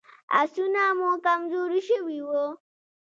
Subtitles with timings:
[0.39, 2.45] آسونه مو کمزوري شوي وو.